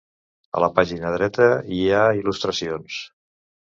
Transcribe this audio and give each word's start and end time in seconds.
A 0.59 0.63
la 0.63 0.69
pàgina 0.77 1.11
dreta 1.17 1.49
hi 1.75 1.83
ha 1.99 2.03
il·lustracions. 2.23 2.99